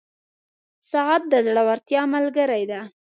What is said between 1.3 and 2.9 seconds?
د زړورتیا ملګری دی.